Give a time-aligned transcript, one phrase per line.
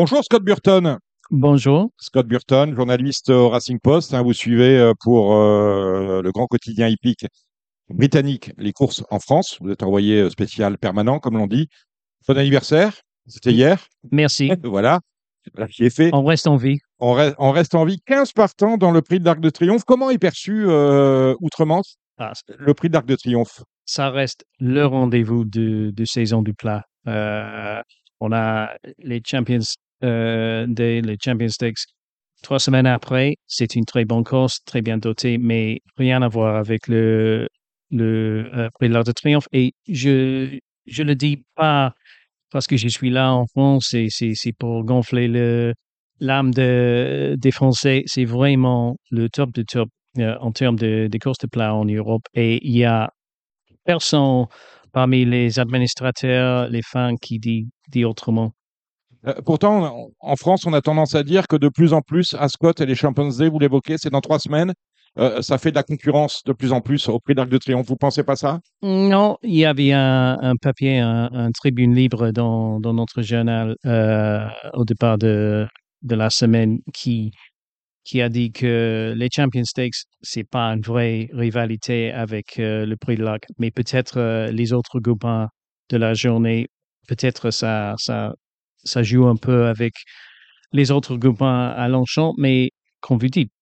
[0.00, 0.96] Bonjour Scott Burton.
[1.30, 1.90] Bonjour.
[1.98, 4.14] Scott Burton, journaliste au Racing Post.
[4.14, 7.26] Hein, vous suivez euh, pour euh, le grand quotidien hippique
[7.90, 9.58] britannique les courses en France.
[9.60, 11.68] Vous êtes envoyé euh, spécial permanent, comme l'on dit.
[12.26, 12.94] Bon anniversaire.
[13.26, 13.88] C'était hier.
[14.10, 14.50] Merci.
[14.64, 15.00] voilà.
[15.54, 16.08] Voilà qui est fait.
[16.14, 16.78] On reste en vie.
[16.98, 17.98] On, re- on reste en vie.
[18.06, 19.84] 15 partants dans le prix de l'Arc de Triomphe.
[19.84, 23.62] Comment est perçu euh, outre-Manche Ah, le prix de l'Arc de Triomphe?
[23.84, 26.86] Ça reste le rendez-vous de, de saison du plat.
[27.06, 27.82] Euh,
[28.18, 29.60] on a les Champions
[30.04, 31.84] euh, Day, les Champions Stakes.
[32.42, 36.56] Trois semaines après, c'est une très bonne course, très bien dotée, mais rien à voir
[36.56, 37.48] avec le,
[37.90, 39.48] le euh, prix de l'Arc de Triomphe.
[39.52, 41.92] Et je je le dis pas
[42.50, 45.74] parce que je suis là en France, c'est c'est pour gonfler le
[46.20, 48.02] l'âme de, des Français.
[48.06, 51.84] C'est vraiment le top de top euh, en termes de, des courses de plat en
[51.84, 52.22] Europe.
[52.34, 53.10] Et il y a
[53.84, 54.46] personne
[54.92, 58.52] parmi les administrateurs, les fans qui dit, dit autrement.
[59.26, 62.72] Euh, Pourtant, en- France, on a tendance à dire que de plus en plus, Ascot
[62.78, 64.72] et les Champions vous l'évoquez, c'est dans trois semaines.
[65.18, 67.86] Euh, ça fait de la concurrence de plus en plus au prix d'Arc de Triomphe.
[67.86, 68.60] Vous pensez pas ça?
[68.82, 73.74] Non, il y avait un, un papier, un, un tribune libre dans, dans notre journal
[73.86, 75.66] euh, au départ de,
[76.02, 77.32] de la semaine qui,
[78.04, 83.16] qui a dit que les Champions Stakes, c'est pas une vraie rivalité avec le prix
[83.16, 85.26] de l'Arc, mais peut-être les autres groupes
[85.90, 86.68] de la journée,
[87.08, 88.32] peut-être ça, ça,
[88.84, 89.94] ça joue un peu avec
[90.72, 93.52] les autres groupes à Longchamp, mais comme vous dites,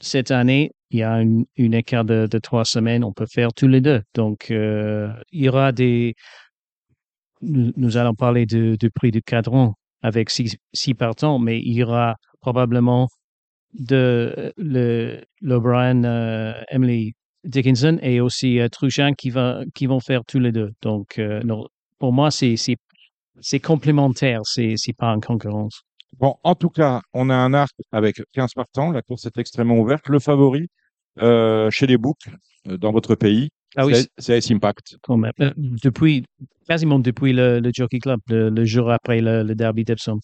[0.00, 3.80] cette année, il y a une, écart de, trois semaines, on peut faire tous les
[3.80, 4.02] deux.
[4.14, 6.14] Donc, euh, il y aura des.
[7.42, 13.08] Nous, allons parler du prix du cadran avec six, partants, mais il y aura probablement
[13.74, 17.12] de le l'O'Brien, euh, Emily
[17.44, 18.68] Dickinson et aussi euh,
[19.16, 20.70] qui va qui vont faire tous les deux.
[20.82, 21.66] Donc, euh, non,
[21.98, 22.56] pour moi, c'est
[23.40, 25.82] c'est complémentaire, c'est pas en concurrence.
[26.18, 28.90] Bon, en tout cas, on a un arc avec 15 partants.
[28.90, 30.08] La course est extrêmement ouverte.
[30.08, 30.68] Le favori
[31.20, 32.30] euh, chez les boucles
[32.68, 34.96] euh, dans votre pays, Ah oui, c'est- Ace Impact.
[35.10, 36.24] Euh, depuis
[36.66, 40.18] quasiment depuis le, le Jockey Club, le, le jour après le, le Derby d'Epsom.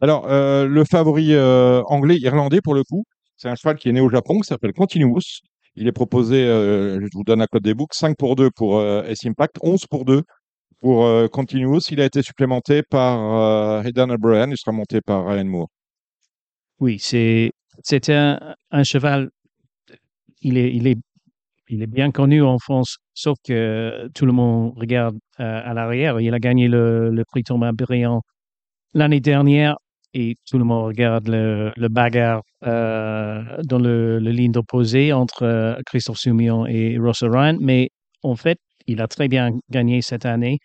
[0.00, 3.04] Alors, euh, le favori euh, anglais, irlandais pour le coup,
[3.36, 5.40] c'est un cheval qui est né au Japon, qui s'appelle Continuous.
[5.76, 9.26] Il est proposé, je vous donne la cote des books, 5 pour 2 pour Ace
[9.26, 10.22] Impact, 11 pour 2
[10.80, 11.80] pour euh, Continuous.
[11.90, 15.68] Il a été supplémenté par euh, Aidan O'Brien, il sera monté par Ryan Moore.
[16.80, 18.38] Oui, c'est c'est un,
[18.84, 19.30] cheval.
[20.42, 20.98] Il est il est
[21.68, 26.20] il est bien connu en France, sauf que tout le monde regarde euh, à l'arrière.
[26.20, 28.22] Il a gagné le, prix Thomas Brillant
[28.94, 29.76] l'année dernière
[30.14, 35.74] et tout le monde regarde le, le bagarre dans le, le ligne opposée entre euh,
[35.86, 37.56] Christophe Soumillon et Ross Ryan.
[37.60, 37.90] Mais
[38.22, 40.58] en fait, il a très bien gagné cette année.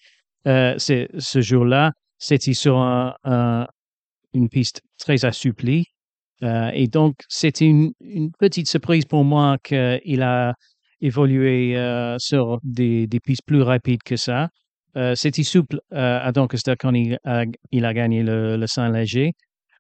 [0.48, 3.68] Euh, ce jour-là, c'était sur un- un-
[4.34, 5.86] une piste très assouplie.
[6.44, 7.92] Euh, et donc, c'était une,
[8.40, 10.54] petite surprise pour moi qu'il a
[11.02, 14.50] évolué euh, sur des, pistes plus rapides que ça.
[14.98, 19.34] Euh, c'était souple à Doncaster quand il a, a gagné le, Saint-Léger.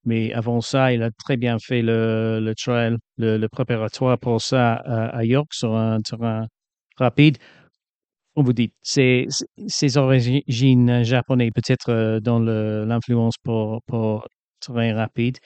[0.03, 5.23] Mais avant ça, il a très bien fait le, trail, le, préparatoire pour ça à
[5.25, 6.47] York sur un terrain
[6.97, 7.37] rapide.
[8.35, 14.25] On vous dit, c'est c'est- ses origines japonaises, peut-être euh, dans l'influence pour, pour
[14.65, 15.37] terrain rapide.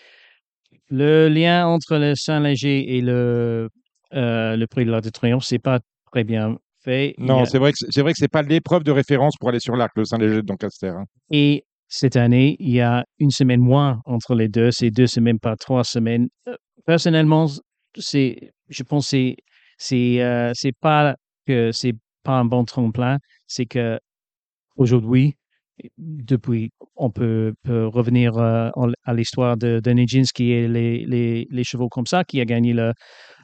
[0.90, 3.70] Le lien entre le Saint-Léger et le,
[4.14, 5.80] euh, le prix de l'Arc de Triomphe, c'est pas
[6.12, 7.16] très bien fait.
[7.18, 9.60] Non, a- c'est vrai que c'est vrai que c'est pas l'épreuve de référence pour aller
[9.60, 10.90] sur l'arc, le Saint-Léger de Doncaster.
[10.90, 11.06] hein.
[11.32, 14.70] Et cette année, il y a une semaine moins entre les deux.
[14.72, 16.28] C'est deux semaines par trois semaines.
[16.48, 17.48] Euh, Personnellement,
[17.98, 19.36] c'est, je pense, c'est,
[20.22, 21.16] euh, c'est pas
[21.48, 21.94] que c'est
[22.26, 23.20] pas un bon tremplin.
[23.48, 24.00] C'est que
[24.78, 25.36] aujourd'hui,
[25.98, 28.70] depuis, on peut, revenir euh,
[29.04, 32.94] à l'histoire de, de Nijinsky et les, les, chevaux comme ça qui a gagné le,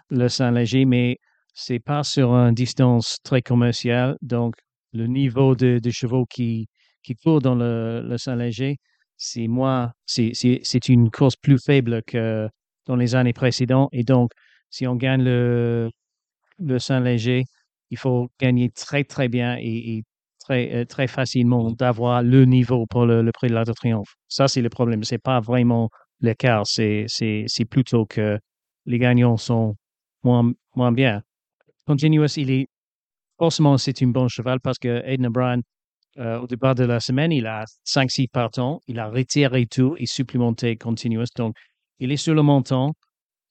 [0.10, 1.18] le Saint-Léger, mais
[1.54, 4.18] c'est pas sur une distance très commerciale.
[4.22, 4.56] Donc,
[4.94, 6.68] le niveau de, de chevaux qui,
[7.04, 8.78] qui courent dans le, Saint-Léger,
[9.18, 12.48] c'est moins, c'est une course plus faible que
[12.88, 13.90] dans les années précédentes.
[13.92, 14.32] Et donc,
[14.70, 15.90] si on gagne le,
[16.60, 17.44] le Saint-Léger,
[17.92, 20.04] il faut gagner très, très bien et,
[20.40, 24.16] très, euh, très facilement d'avoir le niveau pour le, prix de l'Arc de Triomphe.
[24.28, 25.04] Ça, c'est le problème.
[25.04, 25.90] C'est pas vraiment
[26.22, 26.66] l'écart.
[26.66, 28.40] C'est, c'est, c'est plutôt que
[28.86, 29.76] les gagnants sont
[30.24, 31.22] moins, moins bien.
[31.86, 32.68] Continuous, il est,
[33.38, 35.62] forcément, c'est un bon cheval parce que Aiden O'Brien,
[36.18, 38.82] euh, au départ de la semaine, il a 5-6 partants.
[38.88, 41.28] Il a retiré tout et supplémenté Continuous.
[41.36, 41.56] Donc,
[42.00, 42.94] il est sur le montant.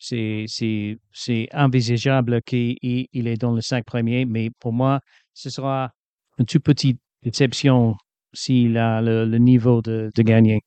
[0.01, 5.01] C'est, c'est, c'est envisageable qu'il il est dans le 5 premier, mais pour moi,
[5.35, 5.93] ce sera
[6.39, 7.95] une toute petite déception
[8.33, 10.63] s'il a le, le niveau de, de gagner.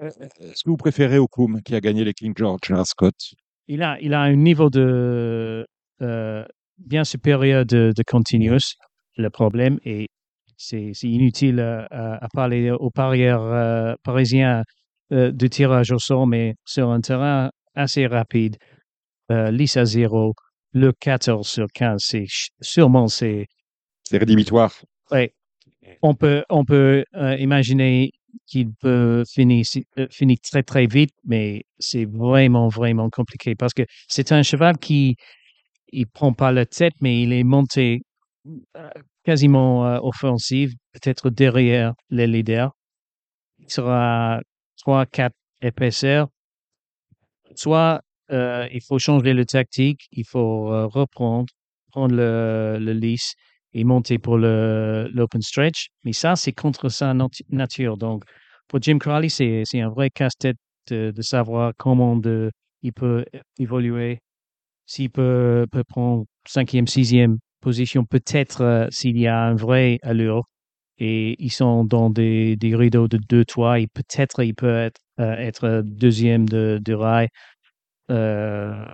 [0.00, 3.14] Est-ce que vous préférez Okum, qui a gagné les King George, à Scott?
[3.68, 5.66] Il a, il a un niveau de
[6.02, 6.44] euh,
[6.76, 8.76] bien supérieur de, de continuous.
[9.16, 10.08] Le problème est,
[10.58, 14.62] c'est c'est inutile euh, à, à parler aux parieurs euh, parisiens
[15.12, 18.56] euh, de tirage au sort, mais sur un terrain assez rapide,
[19.30, 20.34] euh, lisse à zéro,
[20.72, 22.26] le 14 sur 15, c'est
[22.60, 23.46] sûrement c'est
[24.04, 24.72] C'est rédhibitoire.
[25.10, 25.32] Ouais.
[26.02, 28.10] On peut, on peut euh, imaginer
[28.46, 29.64] qu'il peut finir,
[29.98, 34.78] euh, finir très très vite, mais c'est vraiment vraiment compliqué parce que c'est un cheval
[34.78, 35.16] qui
[35.92, 38.02] il prend pas la tête, mais il est monté
[39.24, 42.72] quasiment offensive, peut-être derrière les leaders.
[43.58, 44.40] Il sera
[44.84, 45.30] 3-4
[45.62, 46.28] épaisseurs.
[47.56, 48.00] Soit
[48.32, 51.52] euh, il faut changer le tactique, il faut euh, reprendre,
[51.90, 53.16] prendre le, le
[53.72, 55.88] et monter pour l'open stretch.
[56.04, 57.96] Mais ça, c'est contre sa nat- nature.
[57.96, 58.24] Donc,
[58.68, 60.56] pour Jim Crowley, c'est un vrai casse-tête
[60.88, 62.20] de, savoir comment
[62.82, 63.24] il peut
[63.58, 64.20] évoluer,
[64.86, 70.44] s'il peut, peut prendre cinquième, sixième position, peut-être euh, s'il y a un vrai allure
[70.98, 75.00] et ils sont dans des, des rideaux de deux toits et peut-être il peut être,
[75.20, 77.28] euh, être deuxième de, de rail,
[78.10, 78.84] euh,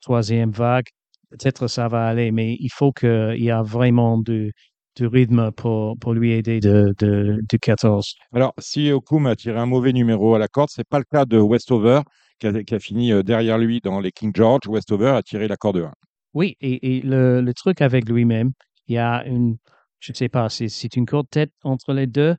[0.00, 0.86] troisième vague.
[1.30, 4.52] Peut-être ça va aller, mais il faut qu'il y ait vraiment du,
[4.96, 8.14] du rythme pour, pour lui aider de, de, de 14.
[8.32, 11.24] Alors, si Okum a tiré un mauvais numéro à la corde, c'est pas le cas
[11.24, 12.00] de Westover,
[12.40, 14.62] qui a, qui a fini euh, derrière lui dans les King George.
[14.68, 15.92] Westover a tiré la corde 1.
[16.34, 18.52] Oui, et, et le, le truc avec lui-même,
[18.88, 19.56] il y a une,
[20.00, 22.34] je ne sais pas, c'est une courte tête entre les deux.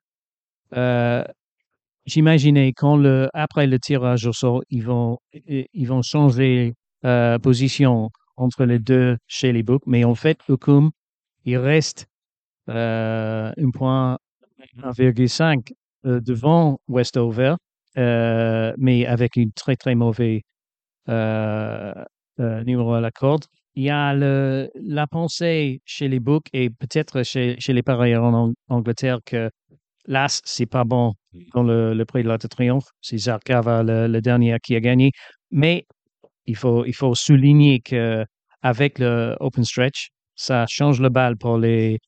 [0.76, 1.24] Euh,
[2.06, 3.30] J'imaginais quand le,
[3.80, 5.20] tirage au sort, ils vont,
[6.02, 6.74] changer
[7.06, 10.90] euh, position entre les deux chez les books, mais en fait, Okum,
[11.46, 12.08] il reste
[12.70, 14.18] euh, un point
[14.80, 15.74] 1,5
[16.06, 17.56] euh, devant Westover,
[17.96, 20.44] mais avec une très très mauvais
[21.08, 21.94] euh,
[22.40, 23.46] numéro à la corde.
[23.76, 28.24] Il y a le, la pensée chez les books et peut-être chez, chez les parieurs
[28.24, 29.50] en Ang- Angleterre que
[30.08, 31.14] l'As, c'est pas bon
[31.54, 32.88] dans le, le prix de l'Arc de Triomphe.
[33.02, 35.12] C'est Zarkava le, le dernier qui a gagné.
[35.52, 35.86] Mais
[36.46, 38.26] il faut, il faut souligner que
[38.62, 42.00] avec le open stretch, ça change le bal pour les,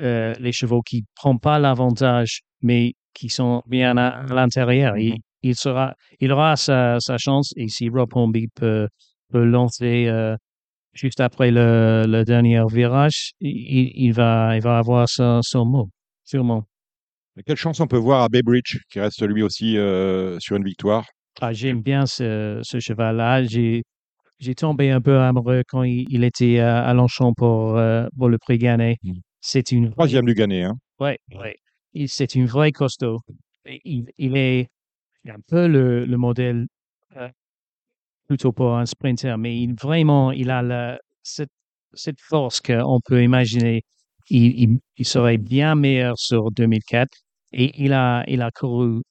[0.00, 4.96] euh, les chevaux qui ne prennent pas l'avantage, mais qui sont bien à, à l'intérieur.
[4.96, 8.88] Il, il, sera, il aura sa, sa chance et si Rob Hornby peut,
[9.30, 10.36] peut lancer euh,
[10.96, 15.88] juste après le, le dernier virage, il, il, va, il va avoir son, son mot,
[16.24, 16.64] sûrement.
[17.36, 20.64] Mais Quelle chance on peut voir à Baybridge, qui reste lui aussi euh, sur une
[20.64, 21.04] victoire
[21.40, 23.44] Ah, J'aime bien ce, ce cheval-là.
[23.44, 23.82] J'ai
[24.38, 28.28] j'ai tombé un peu amoureux quand il, il était à, à Longchamp pour, euh, pour
[28.28, 28.96] le prix Gannet.
[29.02, 29.12] Mm.
[29.40, 30.64] C'est une Troisième du gagné.
[30.64, 30.74] Hein.
[31.00, 31.18] Ouais.
[31.94, 33.20] Il- C'est une vraie costaud.
[33.84, 34.68] Il, il est
[35.28, 36.66] un peu le, le modèle
[37.16, 37.28] euh,
[38.26, 41.50] plutôt pour un sprinter, mais il, vraiment, il a la- cette,
[41.94, 43.82] cette force qu'on peut imaginer.
[44.30, 47.08] Il, serait bien meilleur sur 2004
[47.52, 49.02] et il a, il a couru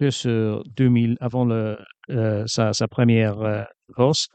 [0.00, 1.76] que sur 2000 avant euh,
[2.46, 3.62] sa, première euh,
[3.94, 4.26] course.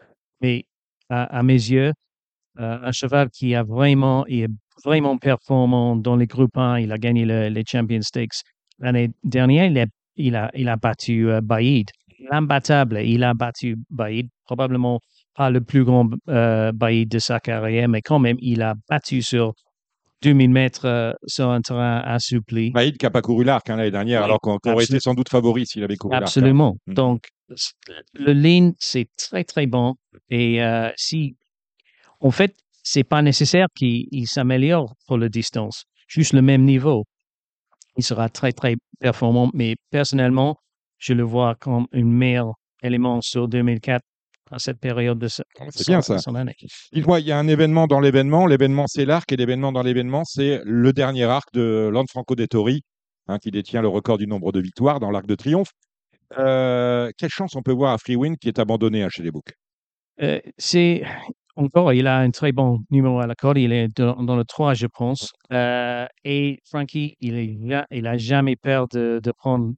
[0.42, 0.64] Mais
[1.10, 1.92] à, mes yeux,
[2.60, 4.48] euh, un cheval qui a vraiment, est
[4.86, 6.80] vraiment performant dans les groupes 1.
[6.80, 8.44] Il a gagné le- les Champion Stakes
[8.80, 9.66] l'année dernière.
[10.16, 11.90] Il a, il a, battu Baïd,
[12.30, 13.02] l'imbattable.
[13.04, 15.00] Il a battu Baïd, probablement
[15.36, 19.22] pas le plus grand euh, Baïd de sa carrière, mais quand même, il a battu
[19.22, 19.54] sur
[20.22, 22.72] 2000 mètres euh, sur un terrain assoupli.
[22.72, 25.14] Maïd qui n'a pas couru l'arc hein, l'année dernière, Oui, alors qu'on aurait été sans
[25.14, 26.24] doute favori s'il avait couru l'arc.
[26.24, 26.26] hein.
[26.26, 26.76] Absolument.
[26.88, 26.94] Mm.
[26.94, 27.28] Donc,
[28.14, 29.96] le lean, c'est très, très bon.
[30.30, 31.38] Et euh, si,
[32.20, 35.86] en fait, c'est pas nécessaire qu'il il s'améliore pour la distance.
[36.08, 37.06] Juste le même niveau.
[37.98, 39.50] Il sera très, très performant.
[39.54, 40.58] Mais personnellement,
[41.00, 42.54] je le vois comme un meilleur
[42.84, 44.02] élément sur 2004
[44.52, 46.18] à cette période de sa- C'est son- bien ça.
[46.20, 46.56] son année.
[46.92, 48.46] Dites-moi, il y a un événement dans l'événement.
[48.48, 52.82] L'événement, c'est l'arc, et l'événement dans l'événement, c'est le dernier arc de Lanfranco Dettori,
[53.28, 55.70] hein, qui détient le record du nombre de victoires dans l'arc de triomphe.
[56.38, 59.54] Euh, quelle chance on peut voir à Freewind qui est abandonné hein, chez les books
[60.22, 61.04] Euh, c'est
[61.56, 63.58] encore, il a un très bon numéro à la corde.
[63.58, 65.32] Il est dans, dans le 3, je pense.
[65.52, 69.74] Euh, et Frankie, il ja- il a jamais peur de, de prendre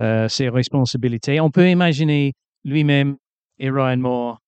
[0.00, 1.40] euh, ses responsabilités.
[1.40, 2.32] On peut imaginer
[2.64, 3.16] lui-même
[3.58, 4.38] et Ryan Moore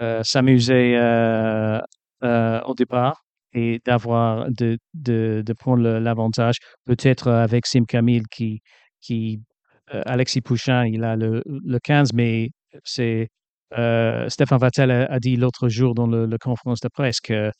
[0.00, 1.78] euh, s'amuser euh,
[2.22, 6.56] au départ et d'avoir de, de, prendre l'avantage.
[6.86, 8.60] Peut-être avec Sim Camille qui
[9.00, 9.40] qui
[10.06, 12.48] Alexis Pouchin, il a le, le 15, mais
[12.84, 13.28] c'est
[13.70, 17.52] Stéphane Vattel a, dit l'autre jour dans le, le conférence de presse que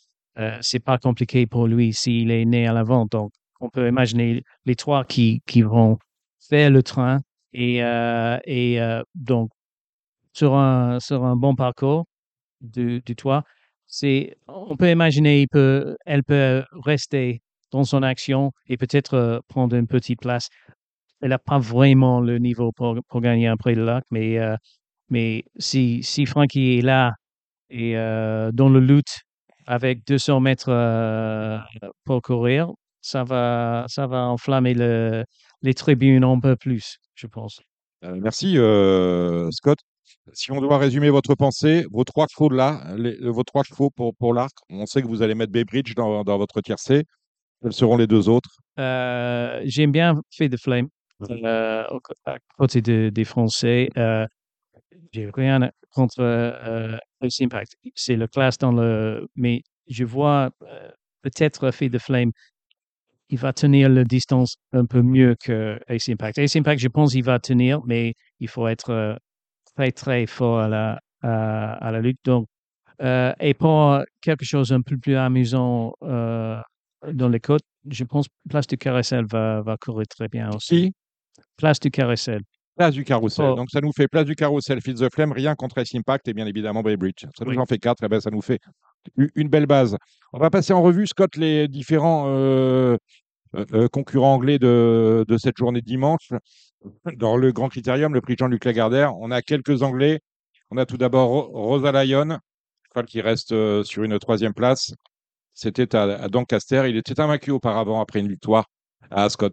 [0.63, 3.05] c'est pas compliqué pour lui s'il est né à l'avant.
[3.11, 5.99] Donc, on peut imaginer les trois qui, qui vont
[6.49, 7.21] faire le train
[7.55, 9.51] Et, euh, euh, donc,
[10.33, 12.07] sur un, sur un bon parcours
[12.61, 13.45] du, du toit,
[13.87, 17.43] c'est, on peut imaginer, il peut, elle peut rester
[17.73, 20.49] dans son action et peut-être euh, prendre une petite place.
[21.23, 24.39] Elle n'a pas vraiment le niveau pour, pour gagner un prix de lac, mais,
[25.09, 27.15] mais si, si Frankie est là
[27.71, 29.07] et dans le loot
[29.67, 30.71] avec 200 mètres
[32.05, 35.25] pour courir, ça va, ça va enflammer le,
[35.63, 37.61] les tribunes un peu plus, je pense.
[38.05, 39.79] Euh, merci, euh, Scott.
[40.33, 43.91] Si on doit résumer votre pensée, vos trois chevaux de là, les- vos trois chevaux
[43.91, 47.05] pour, pour l'arc, on sait que vous allez mettre Baybridge dans, dans votre tiercé.
[47.63, 48.51] Quels seront les deux autres?
[48.79, 50.89] Euh, j'aime bien Fait de Flame
[52.25, 53.89] à côté de- des Français.
[55.13, 57.77] J'ai rien contre Ice Impact.
[57.95, 59.27] C'est le classe dans le.
[59.37, 60.51] Mais je vois
[61.23, 62.33] peut-être Fait de Flame.
[63.35, 66.39] Il va tenir la distance un peu mieux que Ace Impact.
[66.39, 69.17] Ace Impact, je pense qu'il va tenir, mais il faut être euh,
[69.75, 72.21] très, très fort à la, à, à la lutte.
[72.25, 72.47] Donc,
[73.03, 76.61] euh, et pour quelque chose un peu plus amusant euh,
[77.13, 80.77] dans les côtes, je pense Place du Carrousel va, va courir très bien aussi.
[80.85, 80.93] Si,
[81.57, 82.41] Place du Carrousel.
[82.77, 83.47] place du carrousel.
[83.51, 83.55] Oh.
[83.57, 86.35] Donc ça nous fait place du carrousel, Fields of Flame, rien contre Ice Impact et
[86.35, 87.25] bien évidemment Baybridge.
[87.37, 87.59] Ça nous Oui.
[87.59, 88.61] en fait quatre, et ben ça nous fait
[89.35, 89.97] une belle base.
[90.33, 92.97] On va passer en revue, Scott, les différents euh,
[93.55, 96.31] euh, euh, concurrents anglais de, cette journée dimanche.
[97.17, 100.21] Dans le Grand Critérium, le prix Jean-Luc Lagardère, on a quelques Anglais.
[100.71, 102.39] On a tout d'abord Ro- Rosa Lyon,
[103.07, 104.95] qui reste euh, sur une troisième place.
[105.55, 106.85] C'était à, Doncaster.
[106.89, 108.67] Il était invaincu auparavant après une victoire
[109.11, 109.51] à Ascot.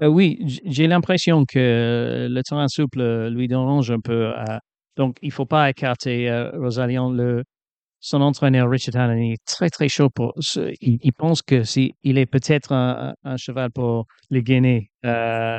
[0.00, 4.32] Oui, j'ai l'impression que le terrain souple lui dérange un peu.
[4.96, 7.10] donc, il faut pas écarter euh, Rosalion.
[7.10, 7.44] Le,
[8.02, 10.34] son entraîneur Richard Allen est très très chaud pour.
[10.80, 15.58] il, pense que si il est peut-être un, cheval pour les gainer euh,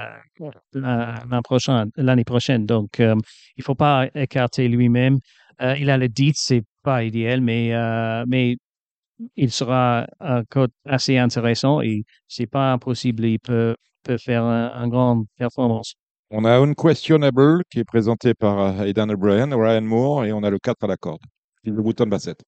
[0.73, 2.65] l'année prochaine.
[2.65, 3.15] Donc, euh,
[3.55, 5.19] il faut pas écarter lui-même.
[5.61, 8.57] Euh, il a le dit, c'est pas idéal, mais euh, mais
[9.37, 13.23] il sera un code assez intéressant et c'est pas impossible.
[13.25, 15.93] Il peut peut faire un, un grande performance.
[16.29, 20.59] On a Unquestionable qui est présenté par Aidan O'Brien, Ryan Moore et on a le
[20.59, 21.21] 4 à la corde.
[21.65, 22.41] Bouton Bassett.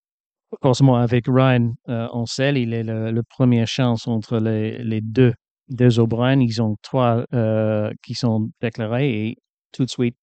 [0.62, 5.02] Forcément, avec Ryan euh, en selle, il est le, le première chance entre les, les
[5.02, 5.34] deux,
[5.70, 6.40] deux O'Brien.
[6.40, 9.38] Ils ont trois euh, qui sont déclarés et
[9.72, 10.16] tout de suite,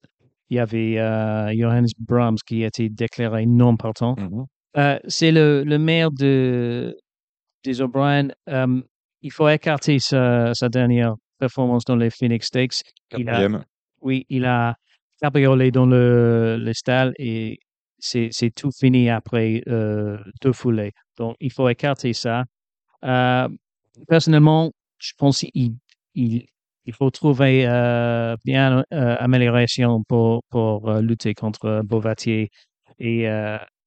[0.49, 4.15] il y avait euh, Johannes Brahms qui a été déclaré non partant.
[4.19, 4.45] Mhm.
[4.79, 6.97] Euh, c'est le, le maire de,
[7.65, 8.29] des O'Brien.
[9.25, 12.81] Il faut écarter sa, sa dernière performance dans les Phoenix Stakes.
[13.19, 13.49] Il a,
[14.01, 14.75] oui, il a
[15.21, 17.59] cabriolé dans le, le stade et
[18.03, 20.93] c'est tout fini après euh, deux foulées.
[21.19, 22.45] Donc, il faut écarter ça.
[23.05, 23.49] Euh,
[24.09, 25.75] personnellement, je pense qu'il
[26.15, 26.47] il,
[26.85, 32.51] il faut trouver euh, bien euh, amélioration pour, pour lutter contre Beauvatier
[32.99, 33.23] et,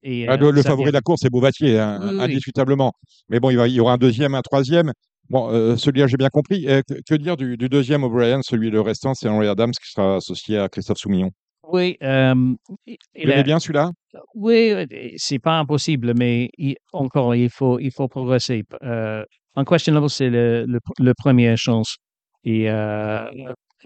[0.04, 2.94] et Ah, le favori de la course, c'est Beauvatier, hein, Oui, indiscutablement.
[3.30, 4.92] Mais bon, il, va, il y aura un deuxième, un troisième.
[5.30, 6.66] Bon, celui-là, j'ai bien compris.
[6.66, 10.18] Que, que dire du, du deuxième O'Brien Celui le restant, c'est Henry Adams qui sera
[10.18, 11.32] associé à Christophe Soumillon.
[11.68, 12.54] Oui, euh,
[12.86, 13.92] il- bien celui-là?
[14.34, 14.86] Oui, euh,
[15.18, 18.64] c'est pas impossible, mais il- encore, il faut, il faut progresser.
[18.84, 19.24] Euh,
[19.58, 21.96] Unquestionable, c'est le, le, le premier chance.
[22.44, 23.26] Et euh,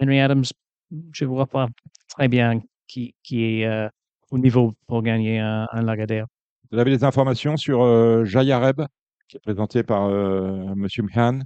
[0.02, 0.44] Henry Adams,
[1.14, 1.68] je vois pas
[2.10, 3.88] très bien qui, qui est euh,
[4.32, 6.26] au niveau pour gagner un, un Lagardère.
[6.72, 8.82] Vous avez des informations sur euh, Jayareb,
[9.28, 11.40] qui est présenté par euh, Monsieur Mhan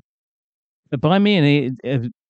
[0.91, 1.69] Le premier,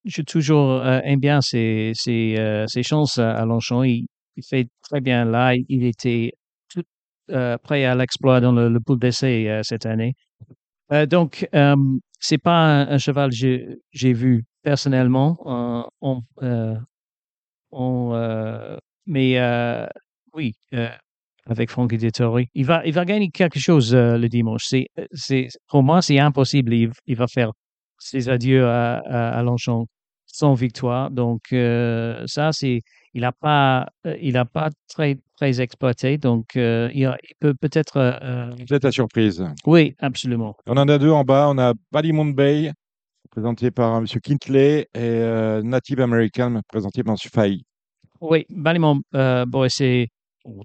[0.06, 3.84] euh, je toujours euh, aime bien ses, ses, euh, chances à, à Longchamp.
[3.84, 4.08] Il,
[4.50, 5.54] fait très bien là.
[5.70, 6.32] Il, était
[6.70, 6.84] tout
[7.32, 10.14] euh, prêt à l'exploit dans le, le pool d'essai euh, cette année.
[10.92, 11.76] Euh, donc, euh,
[12.20, 15.38] c'est pas un, cheval que j'ai- j'ai vu personnellement.
[15.46, 16.76] euh, on, euh,
[17.72, 19.88] on, euh, mais euh,
[20.34, 20.90] oui, euh,
[21.48, 24.64] avec Frankie Dettori, il va, il va gagner quelque chose euh, le dimanche.
[24.66, 26.74] C'est, c'est, pour moi, c'est impossible.
[26.74, 27.52] Il, il va faire
[28.00, 29.86] ses adieux à, à, à Longchamp
[30.34, 31.12] sans victoire.
[31.12, 32.82] Donc, euh, ça, c'est,
[33.14, 36.18] il n'a pas, euh, il a pas très, très exploité.
[36.18, 39.46] Donc, euh, il, a- il peut peut-être, euh, C'est ta surprise.
[39.68, 40.56] oui, absolument.
[40.66, 41.48] On en a deux en bas.
[41.50, 42.72] On a Ballymount Bay,
[43.30, 44.06] présenté par M.
[44.08, 47.18] Kintley, et Native American, présenté par M.
[47.32, 47.64] Fahy.
[48.20, 50.08] Oui, Ballymun, euh, bon, c'est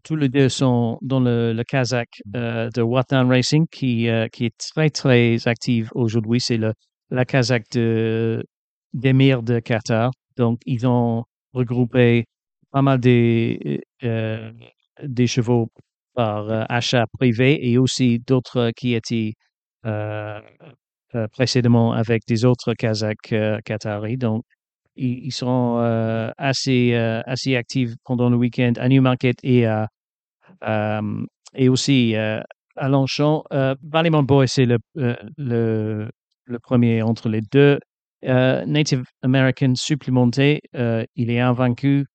[0.03, 4.89] tous les deux sont dans le, le Kazakh de Watan Racing qui, qui est très,
[4.91, 6.41] très active aujourd'hui.
[6.41, 6.73] C'est le,
[7.11, 8.45] la Kazakh de,
[8.93, 10.11] d'émir de Qatar.
[10.37, 12.25] Donc, ils ont regroupé
[12.71, 14.53] pas mal des, euh,
[15.03, 15.69] des chevaux
[16.15, 19.35] par euh, achat privé et aussi d'autres qui étaient
[19.87, 20.41] euh,
[21.15, 24.19] euh, précédemment avec des autres Kazakhs euh, qataris.
[24.19, 24.45] Donc,
[24.97, 31.69] ils, ils euh, assez, euh, assez actifs pendant le week-end à Newmarket et, euh, et
[31.69, 32.41] aussi euh,
[32.77, 33.45] à Longchamp.
[33.53, 36.11] Euh, Ballymun Boy, c'est euh, le,
[36.45, 37.79] le premier entre les deux.
[38.25, 42.07] Euh, Native American supplémenté, euh, il est invaincu.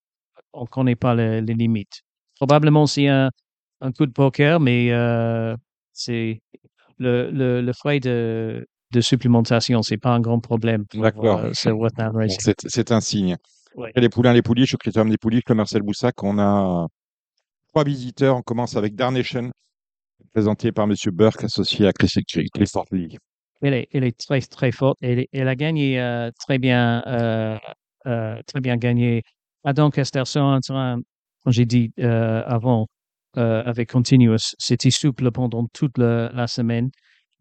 [0.52, 2.02] On ne connaît pas les, les limites.
[2.36, 3.30] Probablement, c'est un,
[3.82, 5.56] un coup de poker, mais euh,
[5.94, 6.42] c'est
[6.98, 11.42] le, le, le frais de, de supplémentation, c'est pas un grand problème D'accord.
[11.54, 11.70] ce
[12.68, 13.38] c'est un signe.
[13.76, 13.92] Ouais.
[13.96, 16.88] Les poulains, les pouliches, au critérium des pouliches, le Marcel Boussac, on a
[17.70, 18.38] trois visiteurs.
[18.38, 19.52] On commence avec Darnation,
[20.32, 20.94] présenté par M.
[21.12, 22.12] Burke, associé à Chris
[22.92, 23.18] Lee.
[23.64, 24.98] Elle est, très très forte.
[25.02, 27.58] Elle, elle a gagné euh, très bien, euh,
[28.08, 29.24] euh, très bien gagné.
[29.64, 30.60] Adam terrain,
[31.44, 32.88] comme j'ai dit euh, avant,
[33.38, 36.90] euh, avec Continuous, c'était souple pendant toute la semaine.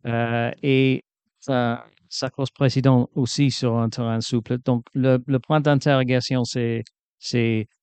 [0.06, 1.04] Euh, et
[1.40, 4.58] sa, sa course précédente aussi sur un terrain souple.
[4.64, 6.84] Donc, le, point d'interrogation, c'est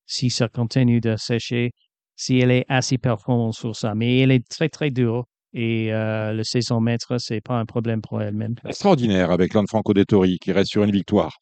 [0.06, 1.72] si ça continue de sécher,
[2.16, 3.96] si elle est assez performante sur ça.
[3.96, 5.26] Mais elle est très, très dure.
[5.54, 8.56] Et euh, le 600 mètres, c'est pas un problème pour elle-même.
[8.66, 11.38] Extraordinaire avec Lanfranco Dettori, qui reste sur une victoire,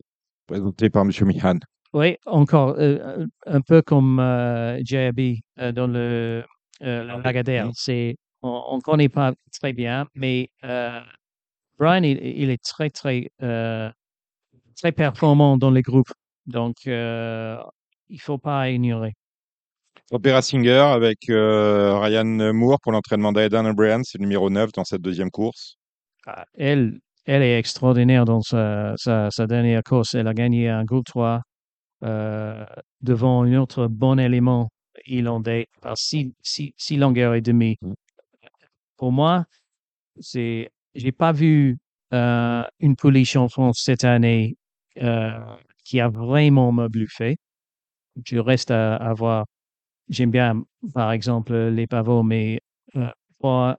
[0.47, 1.11] présenté par M.
[1.21, 1.59] Mihan.
[1.93, 5.19] Oui, encore euh, un peu comme euh, JAB
[5.59, 6.43] euh, dans le
[6.83, 7.67] euh, la Lagardère.
[7.67, 7.71] Mhm.
[7.73, 11.01] C'est on ne connaît pas très bien, mais euh,
[11.79, 13.89] Brian il, il est très très euh,
[14.75, 16.11] très performant dans les groupes,
[16.45, 17.57] donc euh,
[18.09, 19.13] il faut pas ignorer.
[20.11, 24.85] Opera Singer avec euh, Ryan Moore pour l'entraînement d'Aidan O'Brien, c'est le numéro 9 dans
[24.85, 25.75] cette deuxième course.
[26.25, 30.13] Ah, Elle elle est extraordinaire dans sa, sa, sa dernière course.
[30.15, 31.41] Elle a gagné un groupe 3
[32.05, 32.65] euh,
[33.01, 34.69] devant un autre bon élément
[35.05, 37.75] irlandais par six, six, six longueurs et demie.
[37.81, 37.95] Mhm.
[38.95, 39.43] Pour moi,
[40.21, 41.77] c'est j'ai pas vu
[42.13, 44.55] euh, une pouliche en France cette année
[45.83, 47.37] qui a vraiment me bluffé.
[48.25, 49.45] Je reste à, à voir.
[50.09, 52.61] J'aime bien, par exemple, les pavots, mais
[52.95, 53.75] euh, pour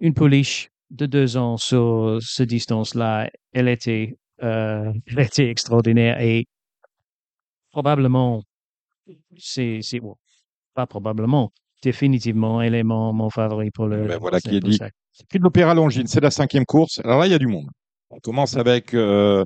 [0.00, 6.46] une pouliche de deux ans sur cette distance-là, elle était, euh, elle était extraordinaire et
[7.70, 8.42] probablement,
[9.36, 10.16] c'est, c'est bon,
[10.74, 14.06] pas probablement, définitivement, elle est mon, mon favori pour le.
[14.06, 14.78] Ben voilà qui est dit.
[15.28, 17.00] Puis de l'Opéra Longines, c'est la cinquième course.
[17.04, 17.68] Alors là, il y a du monde.
[18.10, 19.44] On commence avec, euh,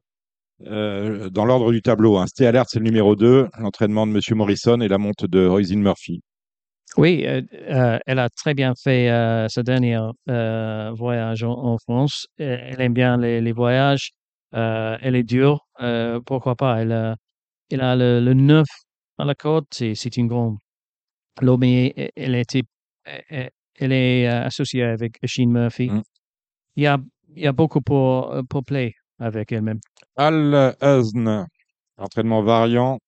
[0.67, 4.21] euh, dans l'ordre du tableau, hein, Stay Alert, c'est le numéro 2, l'entraînement de M.
[4.37, 6.21] Morrison et la monte de Roisin Murphy.
[6.97, 9.99] Oui, euh, euh, elle a très bien fait euh, dernier
[10.29, 12.27] euh, voyage en, en France.
[12.39, 14.11] Elle aime bien les, les voyages.
[14.53, 15.67] Elle est dure.
[16.27, 16.81] Pourquoi pas?
[16.81, 17.17] Elle a,
[17.71, 18.67] elle a le, le 9
[19.19, 19.67] à la côte.
[19.73, 20.59] C'est, une grande.
[21.43, 22.63] Mais elle- elle, était,
[23.05, 23.51] elle,
[23.81, 25.91] elle est associée avec Sheen Murphy.
[25.91, 26.03] Mm.
[26.77, 26.99] Il y a,
[27.35, 29.81] il y a beaucoup pour, pour play avec elle-même.
[30.17, 31.47] Al Huzn,
[31.97, 32.99] entraînement variant,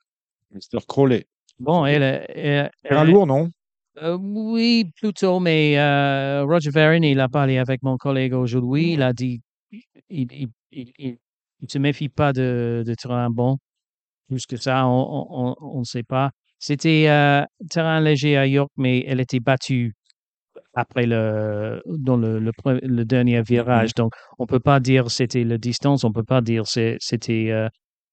[0.53, 0.81] Mr.
[0.87, 1.25] Crowley.
[1.59, 2.27] Bon, elle, est-
[2.85, 3.51] elle, un elle- lourd, non?
[4.03, 8.93] Euh, oui, plutôt, mais euh, Roger Varon, il a parlé avec mon collègue aujourd'hui.
[8.93, 9.41] Il a dit
[10.11, 10.49] il, il,
[11.61, 13.57] il se méfie pas de, de terrain bon.
[14.29, 16.31] Plus que ça, on ne sait pas.
[16.59, 19.95] C'était euh, terrain léger à York, mais elle était battue
[20.77, 23.95] après le dans le, le, dernier virage.
[23.95, 27.69] Donc, on peut pas dire c'était la distance, on peut pas dire c'était euh,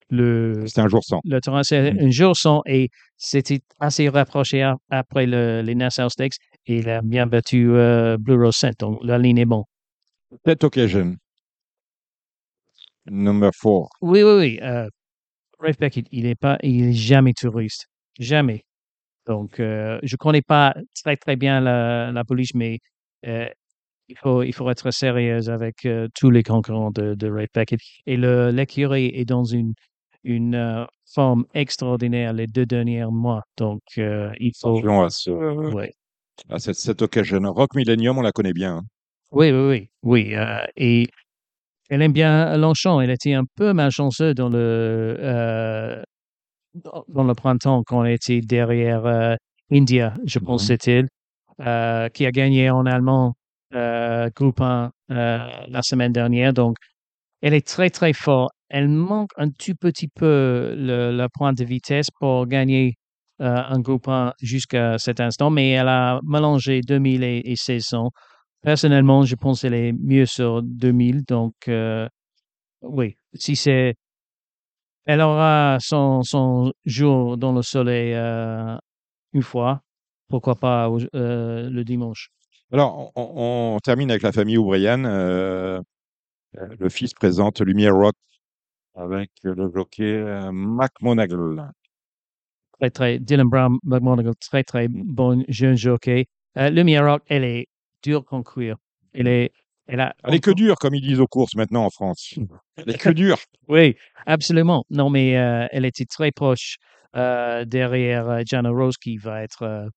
[0.10, 1.20] le C'était un jour sans.
[1.26, 2.08] le terrain, c'est Mhm.
[2.08, 7.02] un jour sans et c'était assez rapproché après le, les Nassau Stakes et il a
[7.02, 8.74] bien battu euh, Blue Rose Scent.
[8.80, 9.66] Donc la ligne est bon.
[10.46, 11.18] That occasion.
[13.06, 13.90] Number 4.
[14.02, 14.60] Oui, oui, oui.
[14.62, 14.88] Euh,
[15.60, 17.88] Rafe Beckett, il est pas, il est jamais touriste.
[18.20, 18.64] Jamais.
[19.28, 22.80] Donc, euh, je connais pas très, très bien la, la police, mais
[23.26, 23.48] euh,
[24.10, 27.80] il faut, il faut être sérieux avec euh, tous les concurrents de, de Rafe Beckett.
[28.06, 29.74] Et l'écurie est dans une,
[30.24, 33.44] une euh, forme extraordinaire les deux derniers mois.
[33.58, 34.78] Donc, il faut.
[35.04, 35.94] À, ce, Ouais.
[36.50, 37.40] à cette, cette occasion.
[37.54, 38.78] Rock Millennium, on la connaît bien.
[38.78, 38.82] hein.
[39.32, 40.36] Oui, oui, oui, oui.
[40.76, 41.08] et
[41.90, 43.02] elle aime bien Longchamp.
[43.02, 46.04] Elle était un peu malchanceuse dans le
[46.76, 49.36] dans le printemps quand elle était derrière euh,
[49.72, 50.68] India, je pense Mhm.
[50.68, 51.08] c'est elle,
[51.62, 53.36] euh, qui a gagné en allemand
[53.74, 56.54] euh, groupe 1 euh, la semaine dernière.
[56.54, 56.78] Donc,
[57.42, 58.54] elle est très, très forte.
[58.70, 62.96] Elle manque un tout petit peu le, le point de vitesse pour gagner
[63.40, 68.12] un groupe 1 jusqu'à cet instant, mais elle a mélangé 2000 et, et 1600.
[68.62, 71.24] Personnellement, je pense qu'elle est mieux sur 2000.
[71.28, 71.54] Donc,
[72.82, 73.96] oui, si c'est.
[75.06, 78.78] Elle aura son, son jour dans le soleil euh,
[79.34, 79.82] une fois,
[80.30, 82.30] pourquoi pas euh, le dimanche.
[82.72, 85.04] Alors, on, termine avec la famille O'Brien.
[85.06, 85.82] Euh,
[86.54, 88.16] le fils présente Lumière Rock
[88.96, 91.72] avec le jockey euh, McMonagle.
[92.80, 96.28] Très, très, Dylan Brown, McMonagle, très, très bon jeune jockey.
[96.56, 97.68] Lumière Rock, elle est
[98.04, 98.78] dure qu'en cuir.
[99.14, 99.52] Elle est,
[99.88, 100.14] elle a.
[100.24, 102.36] Elle est que dure, comme ils disent aux courses maintenant en France.
[102.78, 103.38] Elle est que dure.
[103.68, 104.84] Oui, absolument.
[104.90, 106.78] Non, mais euh, elle était très proche
[107.16, 109.88] euh, derrière euh, Jana Rose, qui va être euh,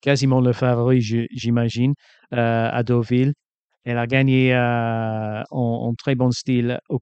[0.00, 1.94] quasiment le favori, j'imagine,
[2.32, 3.34] à Deauville.
[3.84, 6.98] Elle a gagné en, en très bon style au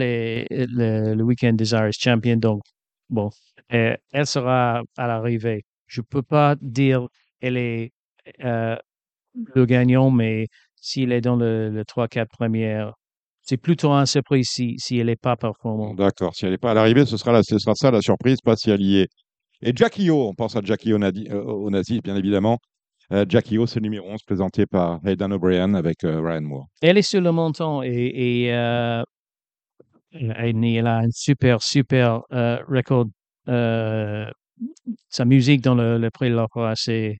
[0.00, 2.36] et et le, le week-end des Irish Champions.
[2.36, 2.62] Donc,
[3.08, 3.30] bon,
[3.68, 5.64] elle sera à l'arrivée.
[5.86, 7.06] Je peux pas dire
[7.40, 7.92] elle est
[8.38, 10.46] le gagnant, mais
[10.84, 12.92] s'il est dans le, le 3-4 premières,
[13.40, 15.96] c'est plutôt un surprise si, si elle n'est pas performante.
[15.96, 16.34] D'accord.
[16.34, 18.54] Si elle n'est pas à l'arrivée, ce sera, la- ce sera ça la surprise, pas
[18.56, 19.08] si elle y est.
[19.62, 22.58] Et Jackie O, on pense à Jackie Onadi- euh, Onassis, bien évidemment.
[23.12, 26.66] Euh, Jackie O, c'est le numéro 11, présenté par Aidan O'Brien avec euh, Ryan Moore.
[26.82, 29.02] Elle est sur le montant et, et euh,
[30.12, 33.06] elle, a un super, super euh, record.
[35.08, 37.16] sa musique dans le, le prix de l'opéra, c'est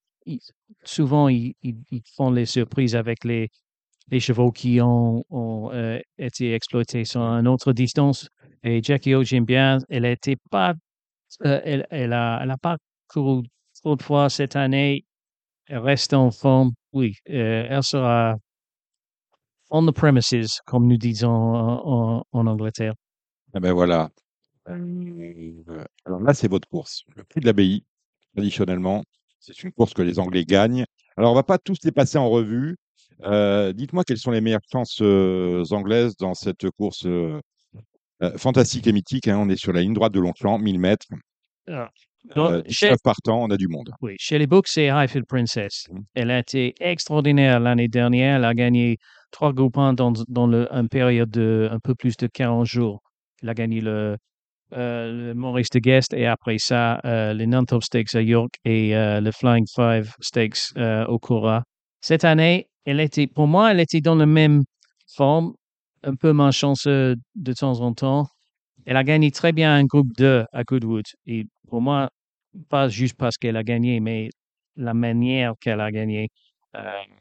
[0.85, 1.55] souvent ils,
[2.17, 3.51] font les surprises avec les,
[4.19, 8.29] chevaux qui ont, euh, été exploités sur une autre distance.
[8.63, 9.79] Et Jackie O, j'aime bien.
[9.89, 10.75] Elle n'était pas,
[11.45, 11.83] euh,
[13.09, 13.43] couru
[13.83, 15.05] trop de fois cette année.
[15.67, 16.73] Elle reste en forme.
[16.93, 18.37] Oui, euh, elle sera
[19.71, 22.95] on the premises, comme nous disons en, Angleterre.
[23.55, 24.09] Eh ben voilà.
[24.69, 27.05] Euh, alors là, c'est votre course.
[27.17, 27.85] Le prix de l'abbaye,
[28.35, 29.03] traditionnellement,
[29.47, 30.85] c'est une course que les Anglais gagnent.
[31.17, 32.77] Alors, on va pas tous les passer en revue.
[33.23, 37.39] Euh, dites-moi quelles sont les meilleures chances euh, anglaises dans cette course euh,
[38.37, 39.29] fantastique et mythique.
[39.29, 39.39] hein.
[39.39, 41.07] On est sur la ligne droite de Longchamp, 1000 mètres.
[41.69, 41.91] Ah.
[42.35, 43.91] Donc, Euh, chez, 19 partants, on a du monde.
[44.01, 45.87] oui, chez les books, c'est Highfield Princess.
[45.91, 46.05] Mhm.
[46.15, 48.37] Elle a été extraordinaire l'année dernière.
[48.37, 48.97] Elle a gagné
[49.31, 53.03] trois groupes 1 dans, dans le, une période de un peu plus de 40 jours.
[53.43, 54.17] Elle a gagné le,
[54.77, 59.21] euh, Maurice de Guest et après ça, euh, les Non-Top Stakes à York et euh,
[59.21, 60.73] le Flying Five Stakes
[61.09, 61.63] au Cora.
[62.01, 62.67] Cette année,
[63.35, 64.63] pour moi, elle était dans la même
[65.15, 65.55] forme,
[66.03, 68.27] un peu malchanceuse de temps en temps.
[68.85, 71.05] Elle a gagné très bien un groupe 2 à Goodwood.
[71.27, 72.11] Et pour moi,
[72.69, 74.29] pas juste parce qu'elle a gagné, mais
[74.77, 76.29] la manière qu'elle a gagné,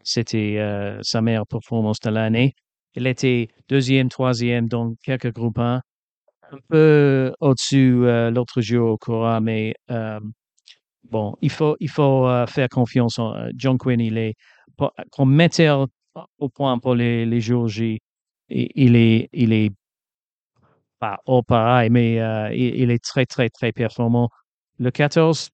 [0.03, 0.57] c'était
[1.01, 2.53] sa meilleure performance de l'année.
[2.95, 5.81] Elle était deuxième, troisième dans quelques groupes 1,
[6.51, 10.19] un peu au-dessus euh, l'autre jour au Cora, mais euh,
[11.09, 13.99] bon, il faut, il faut euh, faire confiance en John Quinn.
[13.99, 14.35] Il est
[15.11, 15.87] comme metteur
[16.37, 17.99] au point pour les, les jours J.
[18.49, 19.71] Il est, il est
[20.99, 22.15] pas au pareil, mais
[22.55, 24.29] il, il est très, très, très performant.
[24.79, 25.49] Le 14,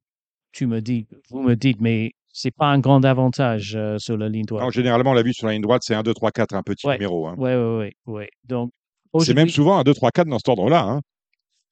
[0.52, 4.46] tu me dis, vous me dites, mais c'est pas un grand avantage sur la ligne
[4.46, 4.64] droite.
[4.64, 6.64] Non, généralement, on l'a vu sur la ligne droite, c'est 1, 2, 3, 4, un
[6.64, 6.96] petit Ouais.
[6.96, 7.30] numéro.
[7.38, 8.26] oui, oui, oui.
[8.46, 8.72] Donc,
[9.20, 10.84] C'est même souvent un 2, 3, 4 dans cet ordre-là.
[10.84, 11.02] hein.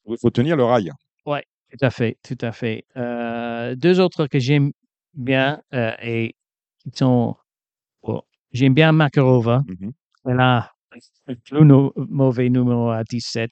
[0.07, 0.91] Il faut tenir le rail.
[1.69, 2.85] Tout à fait, tout à fait.
[2.95, 4.71] Euh, deux autres que j'aime
[5.13, 6.33] bien euh, et
[6.81, 7.35] qui sont.
[8.53, 9.63] j'aime bien Makarova.
[9.67, 9.91] Mhm.
[10.27, 10.71] Elle a
[11.51, 13.51] le no- mauvais numéro à 17.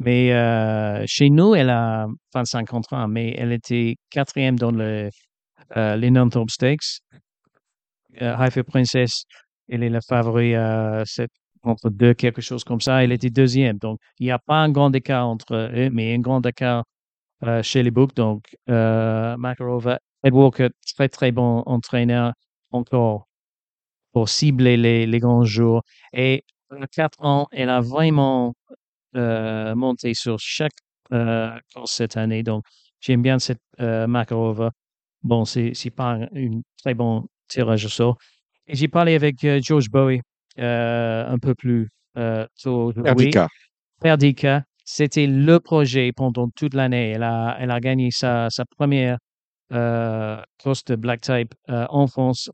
[0.00, 5.08] Mais euh, chez nous, elle a 25 contrats, mais elle était quatrième dans le,
[5.76, 6.98] euh, les non-top stakes.
[8.20, 9.22] Euh, Haifa Princess,
[9.68, 11.30] elle est la favori à 7
[11.64, 13.02] contre 2, quelque chose comme ça.
[13.04, 13.78] Elle était deuxième.
[13.78, 16.84] Donc, il n'y a pas un grand écart entre eux, mais un grand écart
[17.44, 18.14] euh, chez les books.
[18.16, 22.34] Donc, euh, Makarova, Ed Walker, très, très bon entraîneur
[22.72, 23.28] encore
[24.12, 25.82] pour cibler les, les grands jours.
[26.12, 28.54] Et à 4 ans, elle a vraiment
[29.16, 30.72] euh, monté sur chaque
[31.12, 32.42] euh, course cette année.
[32.42, 32.64] Donc,
[33.00, 34.72] j'aime bien cette euh, Makarova.
[35.22, 36.28] Bon, c'est pas un
[36.82, 38.18] très bon tirage au sort.
[38.66, 40.20] Et j'ai parlé avec euh, George Bowie euh,
[40.58, 42.92] un peu plus euh, tôt.
[42.92, 43.48] Perdica.
[44.00, 47.10] Perdica, c'était le projet pendant toute l'année.
[47.10, 49.18] Elle a, elle a gagné sa, sa première
[49.72, 52.50] euh, course de Black Type euh, en France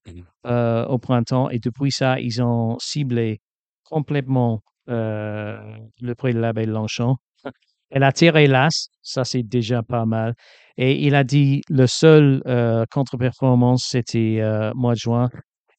[0.46, 1.50] euh, au printemps.
[1.50, 3.40] Et depuis ça, ils ont ciblé
[3.84, 5.58] complètement euh,
[6.00, 7.16] le prix de l'abbé de Longchamp.
[7.90, 10.34] Elle a tiré l'as, ça c'est déjà pas mal.
[10.76, 15.28] Et il a dit le seul euh, contre-performance, c'était euh, mois de juin.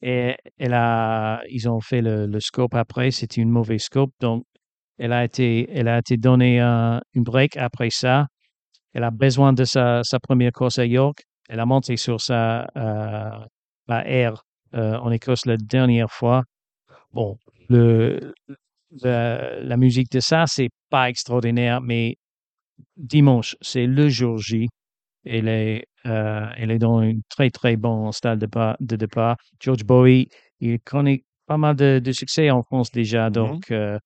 [0.02, 4.12] Et elle a, ils ont fait le, scope après, c'était une mauvaise scope.
[4.20, 4.46] Donc,
[4.98, 8.28] elle a été, elle a été donnée un, une break après ça.
[8.94, 11.24] Elle a besoin de sa, sa première course à York.
[11.50, 13.46] Elle a monté sur sa euh,
[13.90, 16.44] R euh, en Écosse la dernière fois.
[17.14, 17.38] Bon,
[17.70, 18.34] le,
[19.02, 22.16] la musique de ça, c'est pas extraordinaire, mais
[22.98, 24.68] dimanche, c'est le jour J.
[25.26, 29.38] Elle est, euh, elle est dans un très, très bon stade de, départ- de départ.
[29.60, 30.28] George Bowie,
[30.60, 33.34] il connaît pas mal de, de succès en France déjà, Mhm.
[33.34, 33.98] donc euh,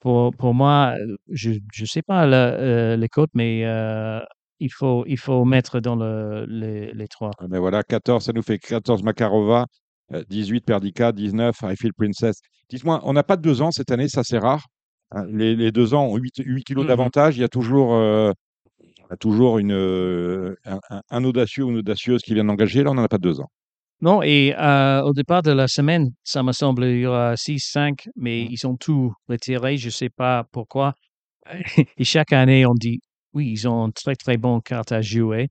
[0.00, 3.60] pour, pour moi, euh, je ne sais pas le- les cotes, mais
[4.60, 7.30] il, faut, il faut mettre dans le, les, les trois.
[7.38, 9.66] Ah ben voilà, 14, ça nous fait 14 Makarova,
[10.12, 12.40] euh, 18 Perdika, 19 I Feel Princess.
[12.70, 14.66] Dites-moi, on n'a pas de deux ans cette année, ça c'est rare.
[15.12, 16.88] Hein, Les, les deux ans ont 8, 8 kilos Mhm.
[16.88, 17.36] d'avantage.
[17.36, 18.32] Il y a toujours, euh,
[19.10, 20.54] y a toujours une, euh,
[21.10, 22.82] un, audacieux ou une audacieuse qui vient d'engager.
[22.82, 23.50] Là, on n'en a pas de deux ans.
[24.02, 27.60] Non, et euh, au départ de la semaine, ça me semble, il y aura 6,
[27.60, 28.48] 5, mais Mhm.
[28.50, 30.94] ils ont tout retiré, je ne sais pas pourquoi.
[31.98, 33.00] Et chaque année, on dit,
[33.34, 35.48] oui, ils ont une très, très bonne carte à jouer.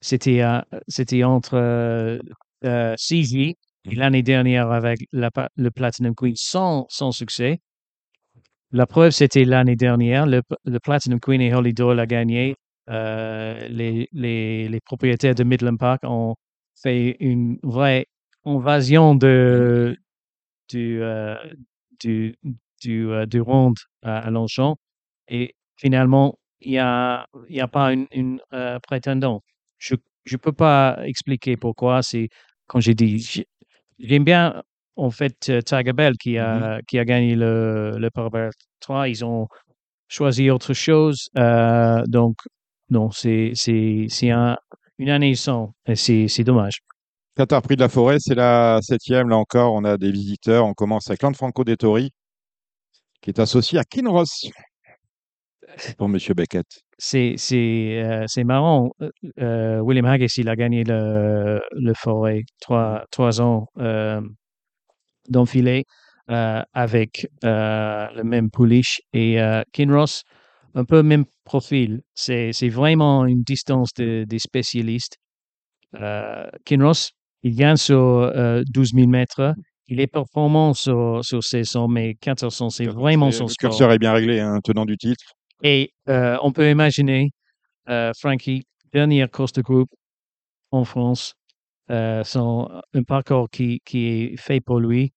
[0.00, 3.56] C'était euh, c'était entre euh, CJ et
[3.86, 3.94] Mhm.
[3.98, 7.60] l'année dernière avec la le Platinum Queen sans, sans succès.
[8.72, 10.26] La preuve, c'était l'année dernière.
[10.26, 10.42] Le,
[10.80, 12.54] Platinum Queen et Holly Doyle a gagné.
[12.88, 16.36] Euh, les, propriétaires de Midland Park ont
[16.80, 18.06] fait une vraie
[18.44, 19.96] invasion de,
[20.68, 21.36] du, euh,
[22.00, 22.36] du,
[22.80, 24.76] du, euh, du ronde à, Longchamp.
[25.28, 27.26] Et finalement, il n'y a,
[27.58, 29.42] a pas une, euh, prétendant.
[29.78, 29.96] Je
[30.30, 32.02] ne peux pas expliquer pourquoi.
[32.02, 32.28] C'est
[32.68, 33.48] quand j'ai dit, j'ai-
[33.98, 34.62] j'aime bien
[34.96, 38.50] en fait euh, Tiger Bell qui a, qui a gagné le, le Powerball
[38.80, 39.08] 3.
[39.08, 39.46] Ils ont
[40.08, 41.28] choisi autre chose.
[41.38, 42.36] Euh, donc,
[42.90, 43.54] non, c'est
[44.30, 44.56] un,
[44.98, 45.72] une année sans.
[45.86, 46.80] Et c'est c'est dommage.
[47.36, 49.28] Qatar Prix de la Forêt, c'est la septième.
[49.28, 50.66] Là encore, on a des visiteurs.
[50.66, 52.10] On commence avec Franco Dettori,
[53.22, 54.50] qui est associé à Kinross
[55.96, 56.66] pour Monsieur Beckett.
[56.98, 58.90] C'est euh, marrant.
[59.38, 63.68] Euh, William Haggis, il a gagné le, le Forêt trois, trois ans
[65.28, 65.84] d'enfilé
[66.30, 70.22] euh, avec euh, le même pouliche et euh, Kinross,
[70.74, 72.02] un peu même profil.
[72.14, 75.16] C'est c'est vraiment une distance de, des spécialistes.
[76.64, 77.10] Kinross,
[77.42, 79.54] il gagne sur euh, 12 000 mètres.
[79.86, 83.70] Il est performant sur, sur 1600, mais 1400, c'est vraiment son Le sport.
[83.70, 85.24] curseur est bien réglé, hein, tenant du titre.
[85.62, 87.30] Et euh, on peut imaginer
[87.88, 89.90] euh, Frankie, dernière course de groupe
[90.70, 91.34] en France,
[91.90, 95.12] euh, son, un parcours qui, qui est fait pour lui.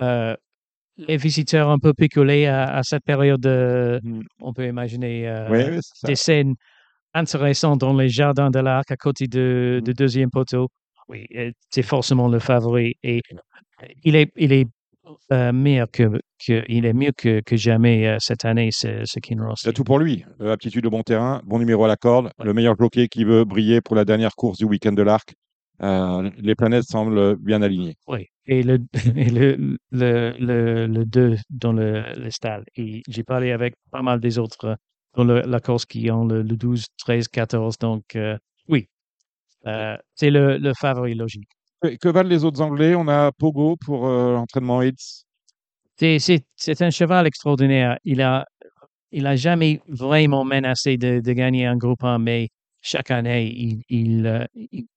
[0.00, 0.34] Euh,
[0.98, 4.22] les visiteurs un peu picolés à, à cette période, de- Mm.
[4.40, 6.54] on peut imaginer euh, Oui, oui, des scènes
[7.14, 9.84] intéressantes dans les jardins de l'Arc à côté de, Mm.
[9.84, 10.68] de deuxième poteau.
[11.08, 12.94] Oui, euh, c'est forcément le favori.
[13.02, 13.20] Et
[14.04, 14.66] il est, il est
[15.32, 19.20] euh, meilleur que, que, il est mieux que, que jamais euh, cette année, ce, ce
[19.20, 19.60] Kinross.
[19.62, 20.24] C'est tout pour lui.
[20.40, 23.44] Euh, aptitude au bon terrain, bon numéro à la corde, le meilleur jockey qui veut
[23.44, 25.34] briller pour la dernière course du week-end de l'Arc.
[25.82, 27.96] Euh, les planètes semblent bien alignées.
[28.08, 28.78] Oui, et le,
[29.16, 32.64] et le, le, le, le 2 dans le, le stade.
[32.76, 34.74] Et j'ai parlé avec pas mal des autres euh,
[35.14, 37.76] dans le- la course qui ont le, le 12, 13, 14.
[37.78, 38.88] Donc, euh, oui,
[39.66, 41.48] euh, c'est le, le favori logique.
[41.82, 42.94] Que, que valent les autres Anglais?
[42.94, 45.24] On a Pogo pour l'entraînement Hits.
[45.98, 47.98] C'est, c'est, c'est un cheval extraordinaire.
[48.04, 48.46] Il a,
[49.12, 52.48] il a jamais vraiment menacé de, de gagner un groupe 1, mais
[52.86, 54.46] chaque année, il,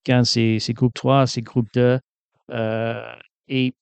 [0.06, 2.00] gagne ses, groupes 3, ses groupes 2.
[2.52, 3.16] euh,
[3.48, 3.74] et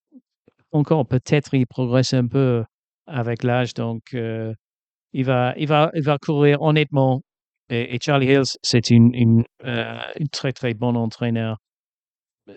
[0.72, 2.64] encore, peut-être, il progresse un peu
[3.06, 3.74] avec l'âge.
[3.74, 4.54] Donc, euh,
[5.12, 7.22] il, va, il, va, il va courir honnêtement.
[7.70, 8.96] Et, Charlie Hills, c'est euh,
[10.20, 11.58] une très, très bon entraîneur.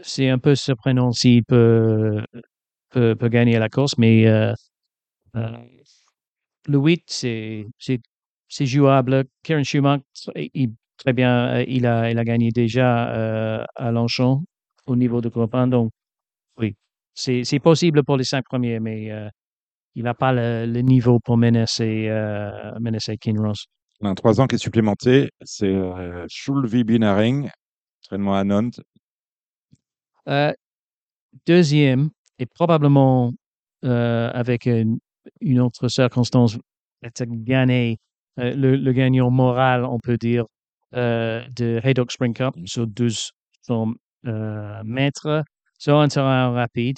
[0.03, 2.23] C'est un peu surprenant s'il peut,
[2.91, 4.55] peut, peut gagner la course, mais euh,
[5.35, 8.01] le 8, c'est, c'est,
[8.49, 9.25] c'est jouable.
[9.43, 10.05] Karen Schumacher,
[10.55, 14.45] il, très bien, euh, il a, il a gagné déjà euh, à Longchamp
[14.87, 15.67] au niveau de 1.
[15.69, 15.91] Donc,
[16.59, 16.75] oui,
[17.15, 19.29] c'est, c'est possible pour les cinq premiers, mais euh,
[19.95, 22.09] il n'a pas le, le niveau pour menacer,
[22.81, 23.67] menacer Kinross.
[24.01, 25.31] On a un 3 ans qui est supplémenté.
[25.43, 25.75] C'est
[26.29, 27.51] Schulvi Binaring,
[28.05, 28.81] entraînement à Nantes.
[30.29, 30.53] Euh,
[31.47, 33.33] deuxième, et probablement
[33.85, 34.99] euh, avec une,
[35.41, 36.59] une autre circonstance,
[37.03, 37.99] gagné
[38.39, 40.45] euh, le, le gagnant moral, on peut dire,
[40.93, 43.95] de Haydock Spring Cup sur 1200
[44.27, 45.45] euh, mètres
[45.79, 46.97] sur un terrain rapide.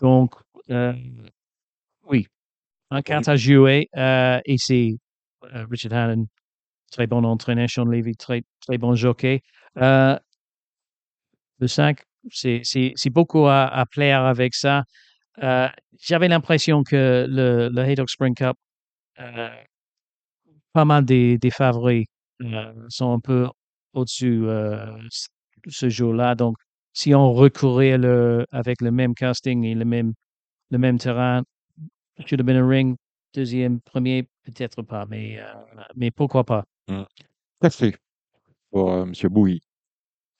[0.00, 0.34] Donc,
[0.70, 0.92] euh,
[2.04, 2.26] oui,
[2.90, 3.88] un carte à jouer.
[3.96, 4.96] euh, et c'est
[5.54, 6.26] euh, Richard Hannon,
[6.90, 9.40] très bon entraîneur, Sean Levy, très, très bon jockey.
[9.78, 10.18] Euh,
[11.58, 11.98] le 5,
[12.30, 14.84] c'est beaucoup à, à plaire avec ça.
[15.42, 15.68] Euh,
[16.00, 18.56] J'avais l'impression que le, le Haydock Spring Cup,
[19.20, 19.50] euh,
[20.72, 22.06] pas mal des, des favoris
[22.42, 23.48] euh, sont un peu
[23.92, 24.86] au-dessus euh,
[25.68, 26.34] ce jour-là.
[26.34, 26.56] Donc,
[26.92, 30.12] si on recourait le, avec le même casting et le même,
[30.70, 31.42] le même terrain,
[32.26, 32.96] should have been a ring,
[33.34, 35.44] deuxième, premier, peut-être pas, mais, euh,
[35.96, 36.64] mais pourquoi pas.
[37.60, 37.94] Café
[38.70, 39.12] pour euh, M.
[39.30, 39.60] Bouilly.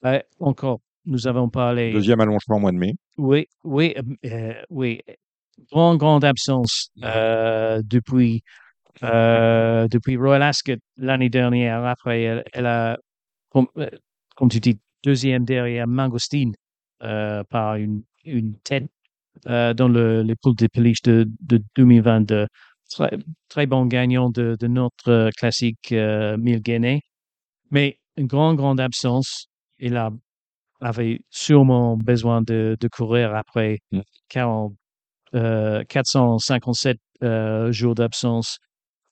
[0.03, 1.93] Ouais, encore, nous avons parlé.
[1.93, 2.95] Deuxième allongement au mois de mai.
[3.17, 3.95] Oui, oui,
[4.69, 5.01] oui.
[5.71, 8.43] grande, grande absence euh, depuis,
[9.03, 11.83] euh, depuis Royal Ascot l'année dernière.
[11.85, 12.97] Après, elle, elle a,
[13.49, 13.89] comme, euh,
[14.35, 16.53] comme tu dis, deuxième derrière Mangostine
[17.03, 18.89] euh, par une, une tête
[19.47, 22.47] euh, dans le, les poules de peluche de, de 2022.
[22.91, 23.11] Très,
[23.49, 27.01] très bon gagnant de, de notre classique euh, 1000 guinées.
[27.71, 29.47] Mais une grande, grande absence.
[29.79, 30.11] Il a,
[30.81, 34.01] avait sûrement besoin de, de courir après Mm.
[34.29, 34.73] 40,
[35.35, 38.59] euh, 457 euh, jours d'absence.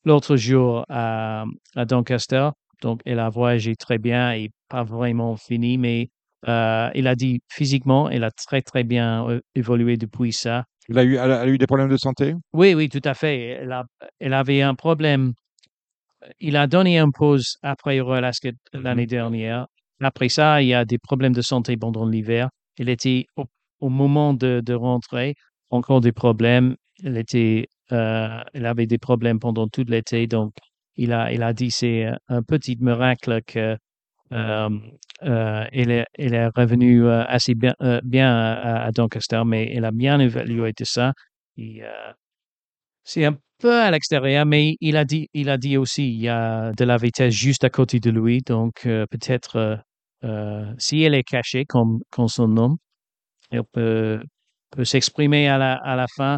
[0.04, 2.50] L'autre jour à, à Doncaster.
[2.82, 6.10] Donc, elle a voyagé très bien et pas vraiment fini, mais
[6.48, 10.66] euh, il a dit physiquement, elle a très, très bien euh, évolué depuis ça.
[10.90, 12.34] Elle a eu, elle a- elle a eu des problèmes de santé?
[12.54, 13.40] Oui, oui, tout à fait.
[13.62, 13.86] Elle, a,
[14.20, 15.34] elle avait un problème.
[16.40, 19.68] Il a donné une pause après Ascot l'année dernière.
[20.02, 22.50] Après ça, il y a des problèmes de santé pendant l'hiver.
[22.80, 23.46] Elle était au,
[23.80, 25.36] au moment de, de rentrer,
[25.70, 26.76] encore des problèmes.
[27.04, 30.28] Elle était, euh, elle avait des problèmes pendant tout l'été.
[30.28, 30.54] Donc,
[30.96, 33.78] il a, il a dit c'est un- petit miracle que
[34.34, 34.70] euh,
[35.24, 40.74] euh, est, est revenue euh, assez bien, bien à, Doncaster, mais elle a bien évalué
[40.78, 41.14] de ça.
[43.04, 46.30] C'est un peu à l'extérieur, mais il a dit, il a dit aussi, il y
[46.30, 49.80] a de la vitesse juste à côté de lui, donc peut-être
[50.78, 52.78] si elle est cachée comme, comme son nom,
[53.52, 54.22] elle peut,
[54.72, 56.38] peut s'exprimer à la, à la fin.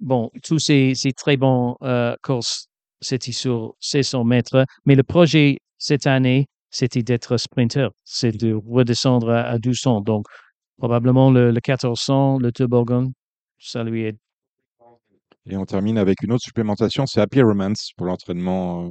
[0.00, 2.68] Bon, tous ces, ces très bons euh, courses,
[3.00, 9.30] c'était sur 600 mètres, mais le projet cette année, c'était d'être sprinter, c'est de redescendre
[9.30, 10.02] à, à 1200.
[10.02, 10.26] Donc,
[10.76, 13.10] probablement le, le 1400, le toboggan,
[13.58, 14.16] ça lui est
[15.46, 18.90] Et on termine avec une autre supplémentation, c'est Happy Romance pour l'entraînement euh,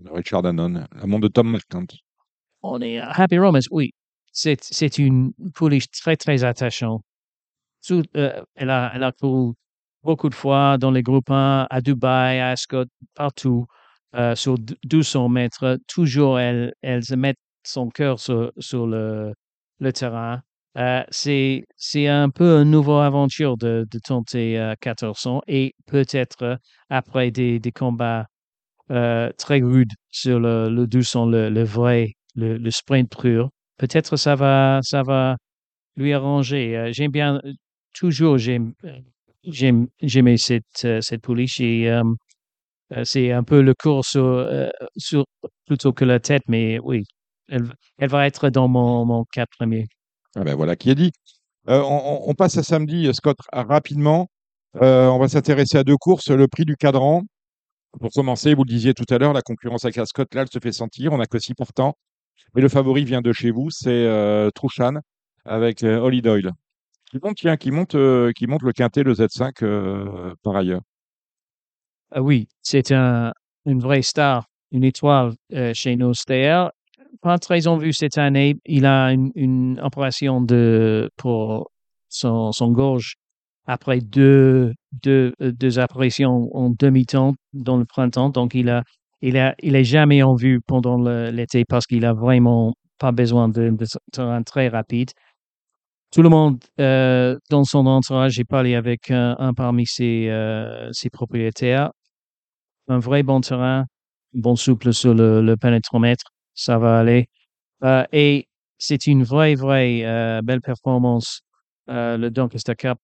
[0.00, 1.86] de Richard Hannon, la montre de Tom Marquand.
[2.62, 3.92] On est à Happy Romance, oui.
[4.32, 7.02] C'est, c'est une pouliche très, très attachante.
[7.86, 9.54] Tout, euh, elle, a, elle a couru
[10.04, 13.66] beaucoup de fois dans les groupes 1, à Dubaï, à Ascot, partout,
[14.14, 15.78] euh, sur d- 1200 mètres.
[15.88, 19.32] Toujours, elle, elle se met son cœur sur, sur le,
[19.94, 20.42] terrain.
[20.76, 21.64] Euh, c'est,
[22.08, 26.58] un peu une nouvelle aventure de, de tenter euh, 1400 et peut-être
[26.90, 28.26] après des, des combats
[28.90, 33.50] euh, très rude sur le, le 200, le, vrai, le, sprint pur.
[33.78, 35.36] Peut-être ça va, ça va
[35.96, 36.90] lui arranger.
[36.92, 37.40] J'aime bien,
[37.94, 38.74] toujours j'aime,
[39.46, 42.02] j'aimais cette, euh, cette pouliche et euh,
[43.04, 45.24] c'est un peu le cours sur, euh, sur,
[45.66, 47.04] plutôt que la tête, mais oui,
[47.48, 49.86] elle, elle va être dans mon, mon quatre premier.
[50.36, 51.12] Ah ben voilà qui est dit.
[51.66, 54.28] On, passe à samedi, Scott, ah, rapidement.
[54.74, 56.28] On va s'intéresser à deux courses.
[56.28, 57.22] Le prix du cadran.
[57.98, 60.50] Pour commencer, vous le disiez tout à l'heure, la concurrence avec la Scott, là, elle
[60.52, 61.12] se fait sentir.
[61.12, 61.94] On n'a que six partants.
[62.56, 64.94] Et le favori vient de chez vous, c'est euh, Trouchan
[65.44, 66.52] avec Holly Doyle.
[67.14, 70.80] Qui monte, tiens, qui monte, euh, qui monte le quintet, le Z5 euh, par ailleurs.
[72.10, 73.32] Ah oui, c'est un,
[73.66, 76.66] une vraie star, une étoile euh, chez nos stayers.
[77.22, 78.56] Pas très en vue cette année.
[78.66, 81.70] Il a une, une opération de, pour
[82.08, 83.14] son, son gorge
[83.64, 84.74] après deux,
[85.04, 88.30] deux, deux apparitions en demi-temps dans le printemps.
[88.30, 88.82] Donc, il a,
[89.20, 90.98] il a, il est jamais en vue pendant
[91.30, 95.10] l'été parce qu'il a vraiment pas besoin de, de terrain très rapide.
[96.14, 100.88] Tout le monde euh, dans son entourage, j'ai parlé avec un, un parmi ses, euh,
[100.92, 101.90] ses propriétaires
[102.88, 103.86] un vrai bon terrain,
[104.34, 106.24] bon souple sur le, pénétromètre,
[106.54, 107.26] ça va aller.
[107.84, 108.48] Euh, et
[108.78, 111.42] c'est une vraie, vraie belle performance.
[111.88, 112.98] Le Doncaster Cup,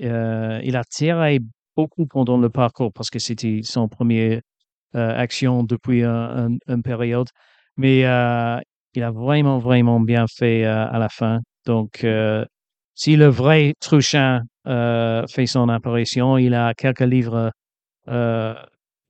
[0.00, 1.40] il a tiré
[1.76, 4.42] beaucoup pendant le parcours parce que c'était son premier
[4.96, 7.28] euh, action depuis un, un- une période.
[7.76, 11.40] Mais il a vraiment, vraiment bien fait à la fin.
[11.66, 12.44] Donc, euh,
[12.94, 17.50] si le vrai Truchin euh, fait son apparition, il a quelques livres
[18.08, 18.54] euh,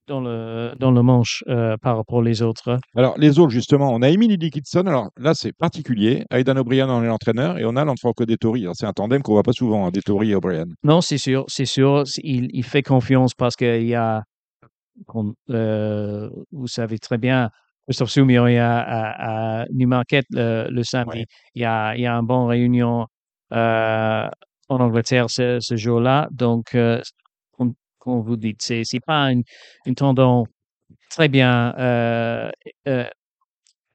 [0.06, 1.42] dans le, dans le manche
[1.80, 2.78] par rapport aux autres.
[2.94, 4.86] Alors, les autres, justement, on a Emily Dickinson.
[4.86, 6.24] Alors là, c'est particulier.
[6.30, 8.66] Aidan O'Brien en est l'entraîneur et on a Lanfranco Dettori.
[8.74, 10.66] C'est un tandem qu'on voit pas souvent, hein, Dettori et O'Brien.
[10.82, 12.04] Non, c'est sûr, c'est sûr.
[12.18, 14.24] Il, il fait confiance parce qu'il y a,
[15.08, 17.50] vous savez très bien,
[17.86, 21.18] Christophe Soumio est à, à, à Newmarket le, le samedi.
[21.20, 21.26] Ouais.
[21.54, 23.06] Il, y a, il y a une bonne réunion
[23.52, 24.28] euh,
[24.68, 26.28] en Angleterre ce, ce jour-là.
[26.32, 27.00] Donc, euh,
[27.52, 29.42] comme, comme vous dites, c'est c'est pas une,
[29.86, 30.48] une tendance
[31.10, 32.50] très bien euh,
[32.88, 33.04] euh,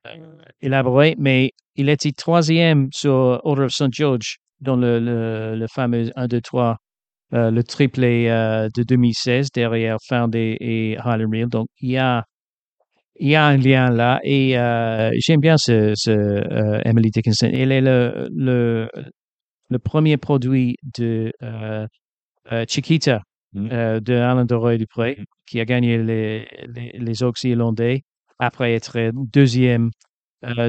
[0.08, 3.94] euh, élaboré, mais il était troisième sur Order of St.
[3.94, 6.78] George dans le, le, le fameux 1, 2, 3,
[7.34, 11.48] euh, le triplé euh, de 2016 derrière Found et, et Highland Reel.
[11.50, 12.24] Donc, il y a,
[13.20, 17.50] il y a un lien là et euh, j'aime bien ce, ce euh, Emily Dickinson.
[17.54, 18.90] Elle est le, le,
[19.70, 21.86] le premier produit de, euh,
[22.68, 23.22] Chiquita
[23.56, 25.26] euh, de Alain Doré Dupré, Mhm.
[25.48, 28.02] qui a gagné les, les, les Oaks irlandais
[28.40, 29.90] après être deuxième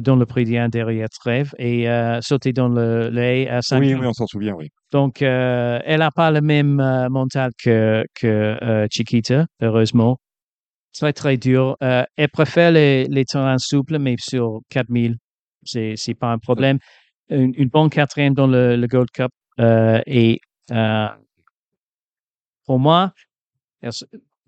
[0.03, 1.87] dans le prix d'Ian derrière Trèves et
[2.23, 4.69] sauté dans le, le à 5 Oui, oui, on s'en souvient, oui.
[4.91, 10.17] Donc, elle n'a pas le même mental que, que Chiquita, heureusement.
[10.93, 11.77] Très, très dur.
[11.83, 15.17] Euh, elle préfère les, les terrains souples, mais sur 4000,
[15.65, 16.79] c'est c'est pas un problème.
[17.29, 19.31] Une, une bonne quatrième dans le, le Gold Cup.
[19.61, 20.41] euh, et
[20.73, 21.07] euh,
[22.67, 23.13] pour moi,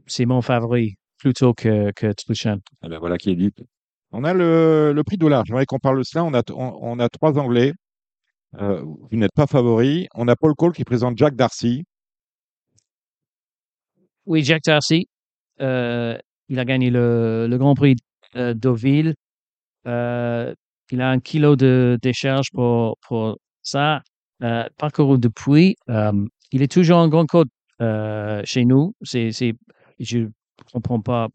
[0.07, 2.59] c'est mon favori plutôt que, que Truchan.
[2.85, 3.51] Eh ben, voilà qui est dit.
[4.11, 5.45] On a le, le prix dollar.
[5.47, 6.25] J'aimerais qu'on parle de cela.
[6.25, 7.73] On a, on, on a trois Anglais.
[8.59, 10.09] Vous n'êtes pas favori.
[10.15, 11.85] On a Paul Cole qui présente Jack Darcy.
[14.27, 15.09] Oui, Jack Darcy.
[15.61, 16.19] euh,
[16.53, 17.97] il a gagné le, le Grand Prix
[18.37, 19.15] euh, Deauville.
[19.87, 20.55] Euh,
[20.91, 24.03] il a un kilo de décharge pour, pour ça.
[24.43, 25.77] Euh, parcouru depuis.
[25.89, 26.13] euh,
[26.53, 27.49] il est toujours en Grande Côte
[28.45, 28.95] chez nous.
[29.03, 29.31] C'est,
[29.99, 30.29] je ne
[30.73, 31.29] comprends pas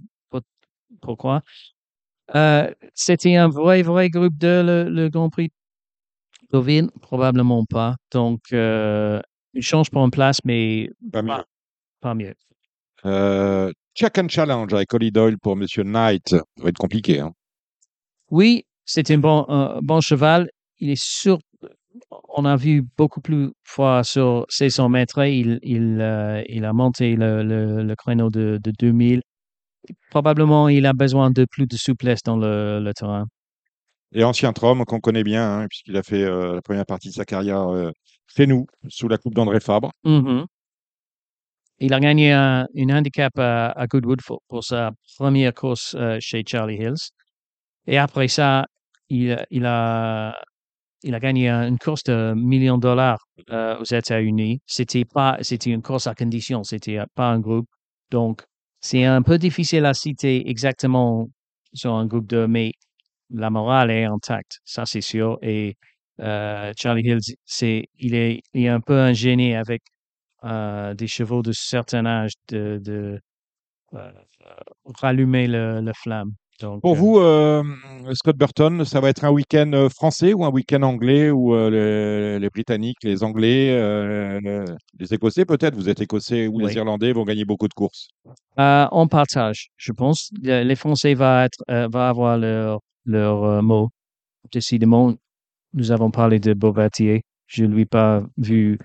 [1.01, 1.41] pourquoi.
[2.93, 5.49] C'était un vrai, vrai groupe de le, le Grand Prix
[6.53, 6.89] Deauville?
[7.01, 7.95] Probablement pas.
[8.11, 9.21] Donc, une
[9.61, 11.43] chance pour une place, mais Pas mieux.
[12.01, 12.35] Pas mieux.
[13.97, 16.29] Check and challenge avec Holly Doyle pour Monsieur Knight.
[16.29, 17.19] Ça va être compliqué.
[17.19, 17.31] Hein.
[18.29, 20.49] Oui, c'est un bon, cheval.
[20.77, 21.39] Il est sûr.
[22.29, 25.25] On a vu beaucoup plus fois sur 600 mètres.
[25.25, 29.21] Il, il, euh, il a monté le, le, le créneau de, de 2000.
[30.11, 33.25] Probablement, il a besoin de plus de souplesse dans le, le terrain.
[34.13, 37.13] Et ancien Trom qu'on connaît bien, hein, puisqu'il a fait euh, la première partie de
[37.15, 37.89] sa carrière euh,
[38.27, 39.91] chez nous, sous la coupe d'André Fabre.
[40.03, 40.45] Mhm.
[41.79, 47.11] Il a gagné un, handicap à, Goodwood pour, sa première course euh, chez Charlie Hills.
[47.87, 48.65] Et après ça,
[49.09, 49.31] il,
[49.65, 50.35] a,
[51.03, 53.19] il a gagné un- une course de millions de dollars
[53.51, 54.61] euh, aux États-Unis.
[54.65, 57.67] C'était pas, c'était une course à condition, c'était pas un groupe.
[58.11, 58.43] Donc,
[58.81, 61.27] c'est un peu difficile à citer exactement
[61.73, 62.71] sur un groupe de, mais
[63.31, 65.37] la morale est intacte, ça c'est sûr.
[65.41, 65.75] Et
[66.21, 69.83] euh, Charlie Hills, c'est, il est, il est un peu un génie avec
[70.43, 73.19] euh, des chevaux de certain âge de, de
[73.93, 74.11] euh,
[74.99, 76.31] rallumer le, le flamme.
[76.59, 80.81] Donc, Pour euh, vous, Scott Burton, ça va être un week-end français ou un week-end
[80.81, 84.65] anglais où les, les Britanniques, les Anglais, le-
[84.99, 86.73] les Écossais peut-être, vous êtes Écossais ou les.
[86.75, 88.07] Irlandais vont gagner beaucoup de courses?
[88.57, 90.31] On partage, je pense.
[90.41, 93.89] Le- Les Français vont être, vont avoir leur, leur mot.
[94.51, 95.13] Décidément,
[95.73, 97.21] nous avons parlé de Beauvatier.
[97.45, 98.79] Je ne lui ai pas vu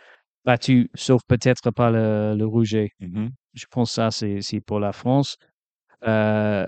[0.44, 2.90] battu, sauf peut-être par le, le Rouget.
[3.00, 3.30] Mhm.
[3.54, 5.36] Je pense que ça, c'est pour la France.
[6.04, 6.66] Euh,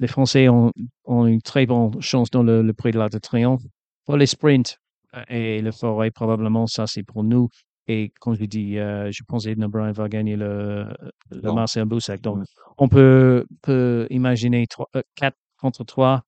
[0.00, 0.72] les Français ont,
[1.04, 3.62] ont une très bonne chance dans le, le prix de l'Arc de Triomphe.
[4.04, 4.78] Pour les sprints
[5.16, 7.48] euh, et le forêt, probablement, ça, c'est pour nous.
[7.86, 10.86] Et comme je dis, euh, je pense qu'Edna Bryan va gagner le,
[11.30, 11.52] le.
[11.52, 12.20] Marcel Boussac.
[12.20, 12.44] Donc,
[12.76, 14.66] on peut, peut imaginer
[15.14, 16.22] 4 contre 3,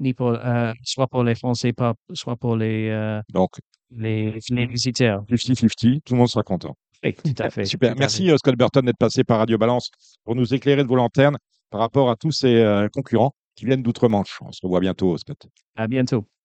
[0.00, 3.50] ni pour, euh, soit pour les Français, pas, soit pour les, euh, Donc,
[3.90, 5.22] les, les visiteurs.
[5.30, 6.74] 50-50, tout le monde sera content.
[7.04, 7.64] Oui, tout à fait.
[7.64, 7.92] Super.
[7.92, 7.98] à.
[7.98, 9.90] Merci Scott Burton d'être passé par Radio Balance
[10.24, 11.36] pour nous éclairer de vos lanternes
[11.70, 14.38] par rapport à tous ces euh, concurrents qui viennent d'outre-Manche.
[14.42, 15.46] On se revoit bientôt, Scott.
[15.76, 16.26] À bientôt.